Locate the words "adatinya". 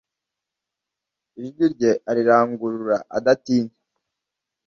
3.17-3.75